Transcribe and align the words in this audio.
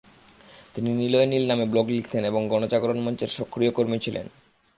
তিনি 0.75 0.89
নিলয় 0.93 1.25
নীল 1.25 1.43
নামে 1.47 1.65
ব্লগে 1.65 1.93
লিখতেন 1.93 2.23
এবং 2.25 2.41
গণজাগরণ 2.47 2.99
মঞ্চের 2.99 3.31
সক্রিয় 3.37 3.71
কর্মী 3.71 3.97
ছিলেন। 3.99 4.25